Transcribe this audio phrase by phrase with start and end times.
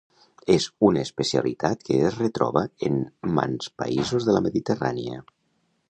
[0.53, 2.99] És una especialitat que es retroba en
[3.41, 5.25] mants països de la mediterrània.